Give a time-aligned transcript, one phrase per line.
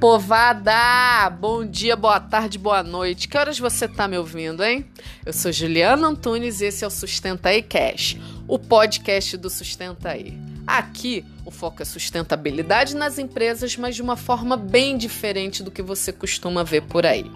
[0.00, 1.28] Povada!
[1.40, 3.26] Bom dia, boa tarde, boa noite.
[3.26, 4.86] Que horas você tá me ouvindo, hein?
[5.26, 8.16] Eu sou Juliana Antunes e esse é o Sustenta aí Cash,
[8.46, 10.38] o podcast do Sustenta aí.
[10.64, 15.82] Aqui, o foco é sustentabilidade nas empresas, mas de uma forma bem diferente do que
[15.82, 17.28] você costuma ver por aí.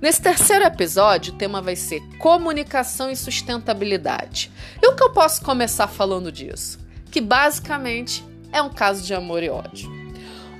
[0.00, 4.48] Nesse terceiro episódio, o tema vai ser comunicação e sustentabilidade.
[4.80, 6.78] E o que eu posso começar falando disso?
[7.10, 9.99] Que basicamente é um caso de amor e ódio.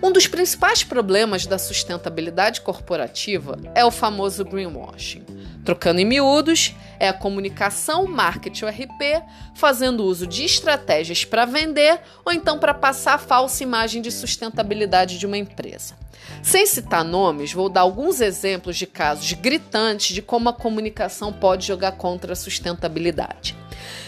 [0.02, 5.22] Um dos principais problemas da sustentabilidade corporativa é o famoso greenwashing.
[5.62, 9.22] Trocando em miúdos, é a comunicação, marketing ou RP,
[9.54, 15.18] fazendo uso de estratégias para vender ou então para passar a falsa imagem de sustentabilidade
[15.18, 15.94] de uma empresa.
[16.42, 21.66] Sem citar nomes, vou dar alguns exemplos de casos gritantes de como a comunicação pode
[21.66, 23.54] jogar contra a sustentabilidade.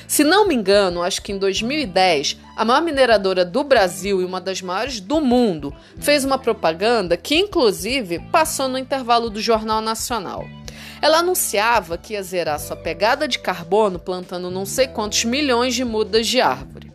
[0.07, 4.41] Se não me engano, acho que em 2010, a maior mineradora do Brasil e uma
[4.41, 10.45] das maiores do mundo fez uma propaganda que, inclusive, passou no intervalo do Jornal Nacional.
[11.01, 15.85] Ela anunciava que ia zerar sua pegada de carbono plantando não sei quantos milhões de
[15.85, 16.93] mudas de árvore.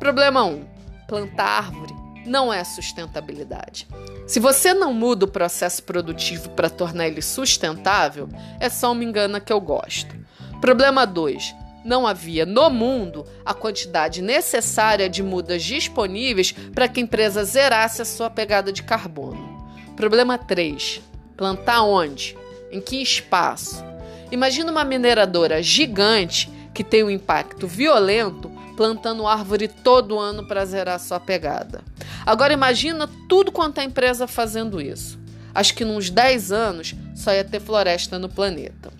[0.00, 0.64] Problema 1: um,
[1.06, 1.94] plantar árvore
[2.26, 3.86] não é sustentabilidade.
[4.26, 9.38] Se você não muda o processo produtivo para tornar ele sustentável, é só uma engana
[9.38, 10.16] que eu gosto.
[10.60, 11.54] Problema 2:
[11.84, 18.00] não havia no mundo a quantidade necessária de mudas disponíveis para que a empresa zerasse
[18.00, 19.68] a sua pegada de carbono.
[19.94, 21.02] Problema 3:
[21.36, 22.36] plantar onde?
[22.72, 23.84] Em que espaço?
[24.32, 30.98] Imagina uma mineradora gigante que tem um impacto violento plantando árvore todo ano para zerar
[30.98, 31.82] sua pegada.
[32.26, 35.18] Agora imagina tudo quanto a empresa fazendo isso.
[35.54, 38.92] Acho que nos 10 anos só ia ter floresta no planeta.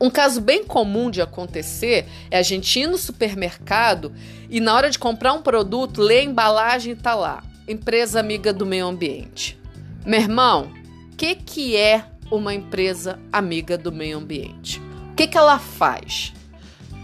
[0.00, 4.12] Um caso bem comum de acontecer é a gente ir no supermercado
[4.48, 8.50] e na hora de comprar um produto, ler a embalagem e tá lá, empresa amiga
[8.50, 9.60] do meio ambiente.
[10.06, 10.72] Meu irmão,
[11.12, 14.80] o que, que é uma empresa amiga do meio ambiente?
[15.12, 16.32] O que, que ela faz?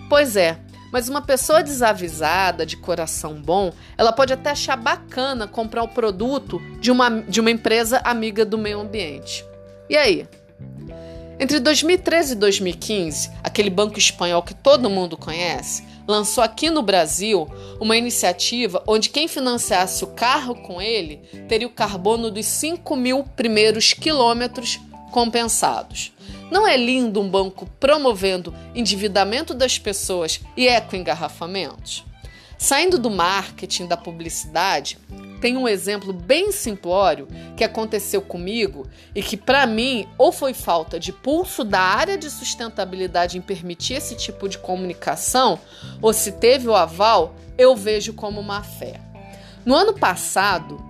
[0.08, 0.58] Pois é,
[0.90, 6.58] mas uma pessoa desavisada, de coração bom, ela pode até achar bacana comprar o produto
[6.80, 9.44] de uma, de uma empresa amiga do meio ambiente.
[9.90, 10.26] E aí?
[11.38, 17.46] Entre 2013 e 2015, aquele banco espanhol que todo mundo conhece lançou aqui no Brasil
[17.78, 23.22] uma iniciativa onde quem financiasse o carro com ele teria o carbono dos 5 mil
[23.22, 24.80] primeiros quilômetros
[25.10, 26.12] compensados.
[26.50, 32.02] Não é lindo um banco promovendo endividamento das pessoas e ecoengarrafamentos?
[32.58, 34.98] Saindo do marketing, da publicidade,
[35.40, 40.98] tem um exemplo bem simplório que aconteceu comigo e que, para mim, ou foi falta
[40.98, 45.60] de pulso da área de sustentabilidade em permitir esse tipo de comunicação,
[46.00, 49.00] ou se teve o aval, eu vejo como má fé.
[49.64, 50.82] No ano passado,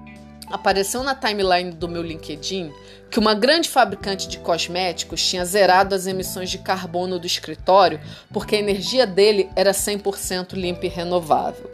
[0.50, 2.72] apareceu na timeline do meu LinkedIn
[3.10, 8.00] que uma grande fabricante de cosméticos tinha zerado as emissões de carbono do escritório
[8.32, 11.70] porque a energia dele era 100% limpa e renovável.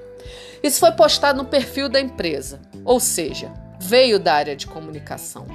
[0.63, 3.51] Isso foi postado no perfil da empresa, ou seja,
[3.81, 5.47] veio da área de comunicação.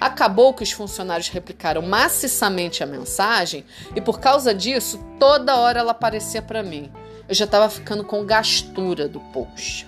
[0.00, 3.64] Acabou que os funcionários replicaram maciçamente a mensagem
[3.94, 6.90] e por causa disso, toda hora ela aparecia para mim.
[7.28, 9.86] Eu já estava ficando com gastura do post.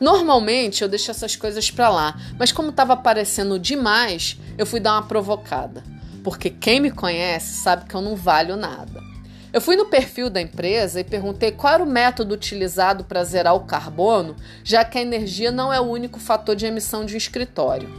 [0.00, 4.94] Normalmente eu deixo essas coisas para lá, mas como estava aparecendo demais, eu fui dar
[4.94, 5.84] uma provocada.
[6.24, 9.10] Porque quem me conhece sabe que eu não valho nada.
[9.52, 13.54] Eu fui no perfil da empresa e perguntei qual era o método utilizado para zerar
[13.54, 17.18] o carbono, já que a energia não é o único fator de emissão de um
[17.18, 17.90] escritório.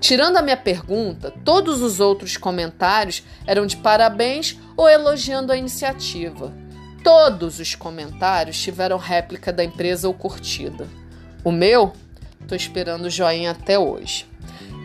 [0.00, 6.54] Tirando a minha pergunta, todos os outros comentários eram de parabéns ou elogiando a iniciativa.
[7.02, 10.99] Todos os comentários tiveram réplica da empresa ou curtida.
[11.42, 11.94] O meu?
[12.46, 14.28] Tô esperando o joinha até hoje.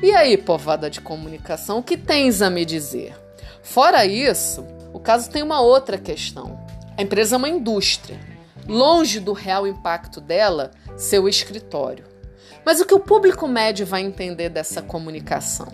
[0.02, 3.14] E aí, povada de comunicação, o que tens a me dizer?
[3.62, 6.58] Fora isso, o caso tem uma outra questão.
[6.98, 8.18] A empresa é uma indústria,
[8.68, 12.06] longe do real impacto dela ser o escritório.
[12.66, 15.68] Mas o que o público médio vai entender dessa comunicação?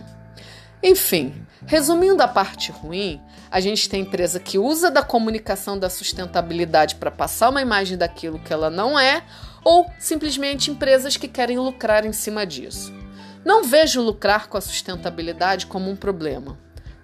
[0.82, 3.22] Enfim, resumindo a parte ruim,
[3.52, 8.40] a gente tem empresa que usa da comunicação da sustentabilidade para passar uma imagem daquilo
[8.40, 9.24] que ela não é,
[9.64, 12.94] ou simplesmente empresas que querem lucrar em cima disso.
[13.44, 16.58] Não vejo lucrar com a sustentabilidade como um problema.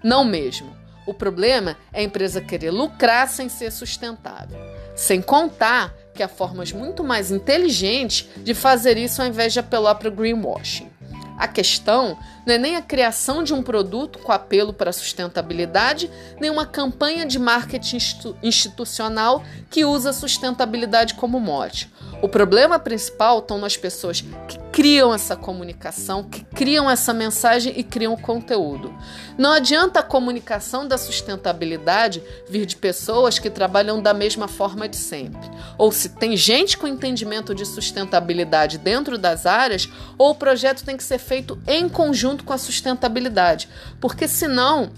[0.03, 0.75] Não mesmo.
[1.05, 4.59] O problema é a empresa querer lucrar sem ser sustentável.
[4.95, 9.95] Sem contar que há formas muito mais inteligentes de fazer isso ao invés de apelar
[9.95, 10.89] para o greenwashing.
[11.37, 16.09] A questão não é nem a criação de um produto com apelo para a sustentabilidade,
[16.39, 17.97] nem uma campanha de marketing
[18.41, 21.91] institucional que usa a sustentabilidade como mote.
[22.21, 27.83] O problema principal estão nas pessoas que criam essa comunicação, que criam essa mensagem e
[27.83, 28.95] criam conteúdo.
[29.35, 34.95] Não adianta a comunicação da sustentabilidade vir de pessoas que trabalham da mesma forma de
[34.95, 35.49] sempre.
[35.79, 40.95] Ou se tem gente com entendimento de sustentabilidade dentro das áreas, ou o projeto tem
[40.95, 43.67] que ser feito em conjunto com a sustentabilidade.
[43.99, 44.91] Porque senão,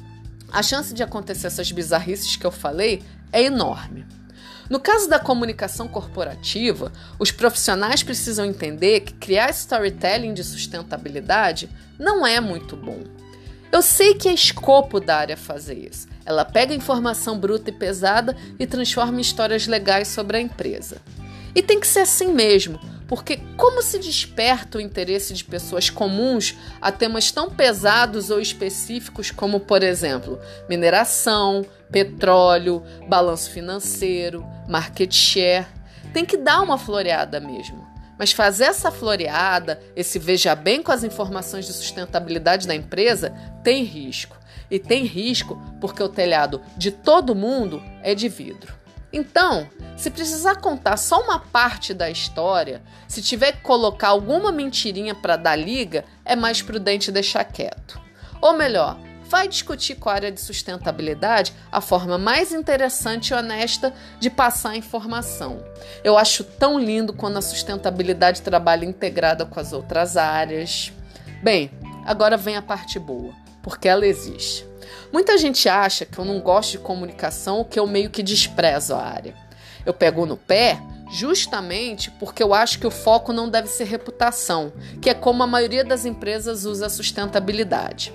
[0.51, 4.18] a chance de acontecer essas bizarrices que eu falei é enorme.
[4.69, 12.25] No caso da comunicação corporativa, os profissionais precisam entender que criar storytelling de sustentabilidade não
[12.25, 13.03] é muito bom.
[13.71, 16.07] Eu sei que é escopo da área fazer isso.
[16.25, 20.97] Ela pega informação bruta e pesada e transforma em histórias legais sobre a empresa.
[21.55, 26.55] E tem que ser assim mesmo, porque como se desperta o interesse de pessoas comuns
[26.79, 30.39] a temas tão pesados ou específicos como, por exemplo,
[30.69, 35.67] mineração, petróleo, balanço financeiro, market share?
[36.13, 37.87] Tem que dar uma floreada mesmo.
[38.17, 43.33] Mas fazer essa floreada, esse veja bem com as informações de sustentabilidade da empresa,
[43.63, 44.37] tem risco.
[44.69, 48.77] E tem risco porque o telhado de todo mundo é de vidro.
[49.11, 55.15] Então, se precisar contar só uma parte da história, se tiver que colocar alguma mentirinha
[55.15, 57.99] para dar liga, é mais prudente deixar quieto.
[58.41, 58.99] Ou melhor,
[59.29, 64.71] vai discutir com a área de sustentabilidade a forma mais interessante e honesta de passar
[64.71, 65.63] a informação.
[66.03, 70.91] Eu acho tão lindo quando a sustentabilidade trabalha integrada com as outras áreas.
[71.43, 71.69] Bem,
[72.05, 73.31] agora vem a parte boa,
[73.61, 74.65] porque ela existe.
[75.13, 79.03] Muita gente acha que eu não gosto de comunicação que eu meio que desprezo a
[79.03, 79.35] área.
[79.85, 80.81] Eu pego no pé
[81.11, 85.47] justamente porque eu acho que o foco não deve ser reputação, que é como a
[85.47, 88.11] maioria das empresas usa a sustentabilidade.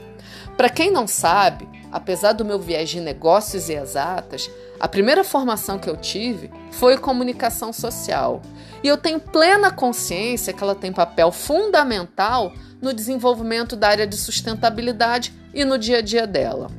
[0.57, 5.79] Para quem não sabe, apesar do meu viés de negócios e exatas, a primeira formação
[5.79, 8.41] que eu tive foi comunicação social.
[8.83, 14.17] E eu tenho plena consciência que ela tem papel fundamental no desenvolvimento da área de
[14.17, 16.71] sustentabilidade e no dia a dia dela.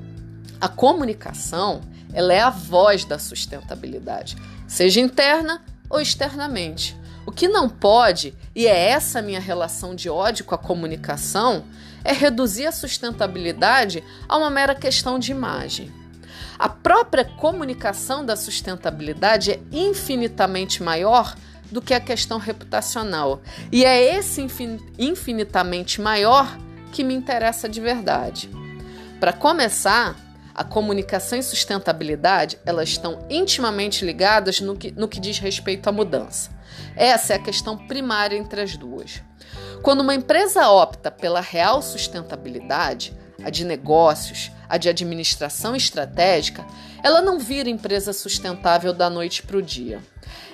[0.61, 1.81] A comunicação,
[2.13, 4.37] ela é a voz da sustentabilidade,
[4.67, 6.95] seja interna ou externamente.
[7.25, 11.65] O que não pode, e é essa minha relação de ódio com a comunicação,
[12.03, 15.91] é reduzir a sustentabilidade a uma mera questão de imagem.
[16.57, 21.35] A própria comunicação da sustentabilidade é infinitamente maior
[21.71, 23.41] do que a questão reputacional.
[23.71, 24.45] E é esse
[24.97, 26.55] infinitamente maior
[26.91, 28.49] que me interessa de verdade.
[29.19, 30.15] Para começar,
[30.55, 35.91] a comunicação e sustentabilidade elas estão intimamente ligadas no que, no que diz respeito à
[35.91, 36.49] mudança.
[36.95, 39.21] Essa é a questão primária entre as duas.
[39.81, 43.13] Quando uma empresa opta pela real sustentabilidade,
[43.43, 46.65] a de negócios, a de administração estratégica,
[47.03, 50.01] ela não vira empresa sustentável da noite para o dia.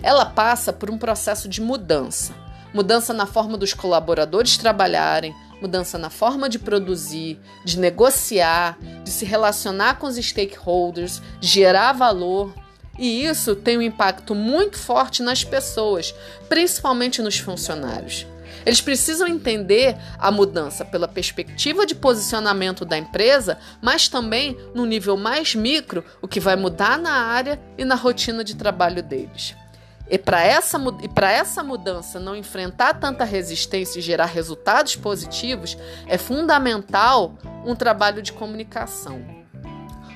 [0.02, 2.34] Ela passa por um processo de mudança.
[2.74, 8.78] Mudança na forma dos colaboradores trabalharem, mudança na forma de produzir, de negociar,
[9.12, 12.54] de se relacionar com os stakeholders, gerar valor.
[12.98, 16.16] E isso tem um impacto muito forte nas pessoas,
[16.48, 18.26] principalmente nos funcionários.
[18.66, 25.18] Eles precisam entender a mudança pela perspectiva de posicionamento da empresa, mas também no nível
[25.18, 29.56] mais micro, o que vai mudar na área e na rotina de trabalho deles.
[30.12, 30.78] E para essa,
[31.24, 38.34] essa mudança não enfrentar tanta resistência e gerar resultados positivos, é fundamental um trabalho de
[38.34, 39.24] comunicação.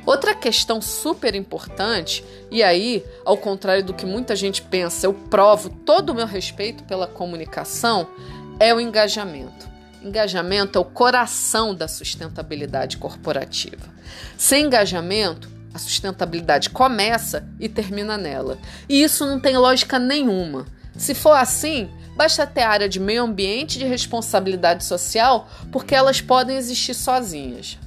[0.06, 5.70] Outra questão super importante, e aí, ao contrário do que muita gente pensa, eu provo
[5.70, 8.06] todo o meu respeito pela comunicação,
[8.60, 9.66] é o engajamento.
[10.04, 13.88] Engajamento é o coração da sustentabilidade corporativa.
[14.38, 18.58] Sem engajamento, a sustentabilidade começa e termina nela.
[18.88, 20.66] E isso não tem lógica nenhuma.
[20.96, 26.22] Se for assim, basta ter área de meio ambiente e de responsabilidade social, porque elas
[26.22, 27.78] podem existir sozinhas.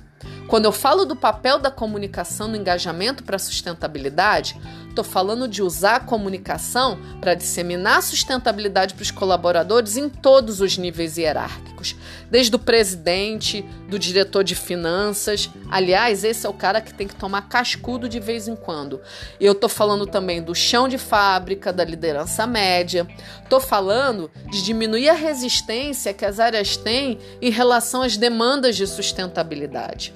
[0.49, 5.63] Quando eu falo do papel da comunicação no engajamento para a sustentabilidade, estou falando de
[5.63, 11.97] usar a comunicação para disseminar a sustentabilidade para os colaboradores em todos os níveis hierárquicos,
[12.31, 15.51] desde o presidente, do diretor de finanças.
[15.71, 19.01] Aliás, esse é o cara que tem que tomar cascudo de vez em quando.
[19.41, 23.07] Eu estou falando também do chão de fábrica, da liderança média.
[23.43, 28.87] Estou falando de diminuir a resistência que as áreas têm em relação às demandas de
[28.87, 30.15] sustentabilidade.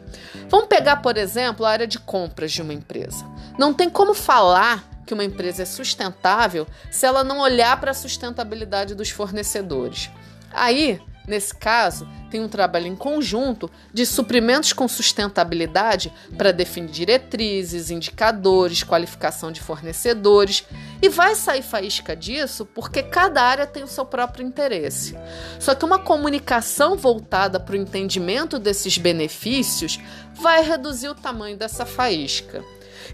[0.48, 3.24] Vamos pegar, por exemplo, a área de compras de uma empresa.
[3.58, 7.94] Não tem como falar que uma empresa é sustentável se ela não olhar para a
[7.94, 10.10] sustentabilidade dos fornecedores.
[10.52, 17.90] Aí, nesse caso, tem um trabalho em conjunto de suprimentos com sustentabilidade para definir diretrizes,
[17.90, 20.64] indicadores, qualificação de fornecedores
[21.00, 25.16] E vai sair faísca disso porque cada área tem o seu próprio interesse.
[25.58, 29.98] Só que uma comunicação voltada para o entendimento desses benefícios
[30.34, 32.64] vai reduzir o tamanho dessa faísca.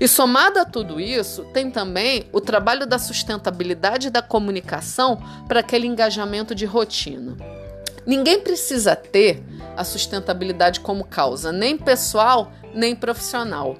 [0.01, 5.87] E somado a tudo isso, tem também o trabalho da sustentabilidade da comunicação para aquele
[5.87, 7.37] engajamento de rotina.
[8.09, 9.45] Ninguém precisa ter
[9.77, 13.77] a sustentabilidade como causa, nem pessoal, nem profissional.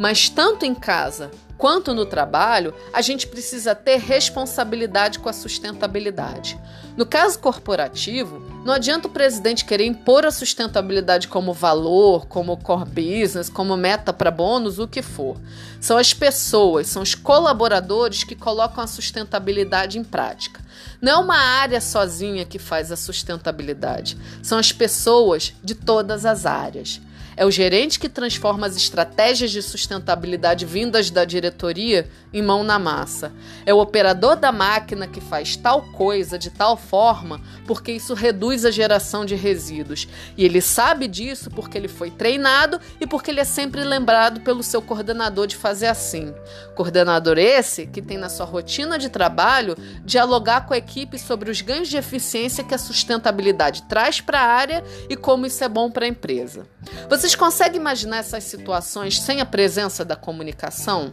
[0.00, 6.58] Mas tanto em casa quanto no trabalho, a gente precisa ter responsabilidade com a sustentabilidade.
[6.96, 12.88] No caso corporativo, não adianta o presidente querer impor a sustentabilidade como valor, como core
[12.88, 15.36] business, como meta para bônus, o que for.
[15.78, 20.60] São as pessoas, são os colaboradores que colocam a sustentabilidade em prática.
[21.00, 26.46] Não é uma área sozinha que faz a sustentabilidade, são as pessoas de todas as
[26.46, 27.00] áreas.
[27.36, 32.78] É o gerente que transforma as estratégias de sustentabilidade vindas da diretoria em mão na
[32.78, 33.30] massa.
[33.66, 38.64] É o operador da máquina que faz tal coisa de tal forma porque isso reduz
[38.64, 40.08] a geração de resíduos.
[40.34, 44.62] E ele sabe disso porque ele foi treinado e porque ele é sempre lembrado pelo
[44.62, 46.34] seu coordenador de fazer assim.
[46.74, 51.60] Coordenador esse que tem na sua rotina de trabalho dialogar com a equipe sobre os
[51.60, 55.90] ganhos de eficiência que a sustentabilidade traz para a área e como isso é bom
[55.90, 56.66] para a empresa.
[57.10, 61.12] Você vocês conseguem imaginar essas situações sem a presença da comunicação?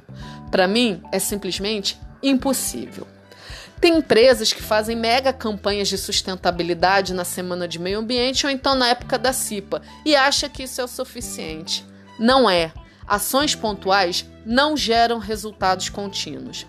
[0.52, 3.08] Para mim, é simplesmente impossível.
[3.82, 8.76] Tem empresas que fazem mega campanhas de sustentabilidade na semana de meio ambiente ou então
[8.76, 11.84] na época da CIPA e acha que isso é o suficiente.
[12.20, 12.72] Não é.
[13.08, 16.68] Ações pontuais não geram resultados contínuos.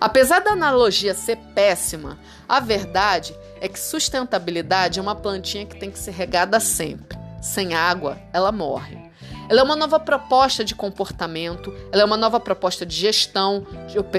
[0.00, 5.88] Apesar da analogia ser péssima, a verdade é que sustentabilidade é uma plantinha que tem
[5.88, 9.10] que ser regada sempre sem água, ela morre.
[9.48, 13.66] Ela é uma nova proposta de comportamento, ela é uma nova proposta de gestão,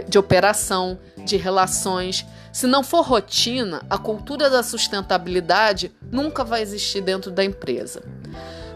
[0.07, 2.25] de, operação, de relações.
[2.51, 8.03] Se não for rotina, a cultura da sustentabilidade nunca vai existir dentro da empresa.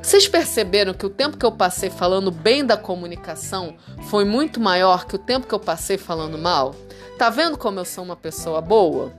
[0.02, 3.76] Vocês perceberam que o tempo que eu passei falando bem da comunicação
[4.10, 6.74] foi muito maior que o tempo que eu passei falando mal?
[7.18, 9.12] Tá vendo como eu sou uma pessoa boa?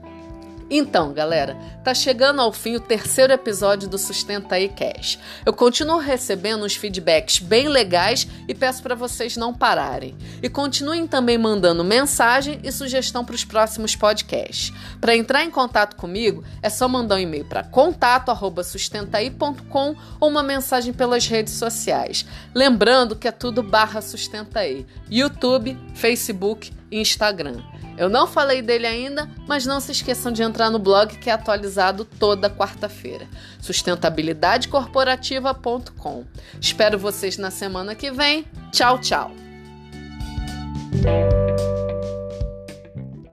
[0.69, 5.17] Então, galera, tá chegando ao fim o terceiro episódio do Sustenta aí Cash.
[5.43, 10.15] Eu continuo recebendo uns feedbacks bem legais e peço para vocês não pararem.
[10.43, 14.71] E continuem também mandando mensagem e sugestão para os próximos podcasts.
[15.01, 20.93] Para entrar em contato comigo, é só mandar um e-mail para contato@sustentaí.com ou uma mensagem
[20.93, 22.27] pelas redes sociais.
[22.53, 24.85] Lembrando que é tudo barra Sustentaí.
[25.09, 27.61] YouTube, Facebook Instagram.
[27.97, 31.33] Eu não falei dele ainda, mas não se esqueçam de entrar no blog que é
[31.33, 33.27] atualizado toda quarta-feira,
[33.61, 36.23] sustentabilidadecorporativa.com.
[36.61, 38.45] Espero vocês na semana que vem.
[38.71, 39.33] Tchau, tchau.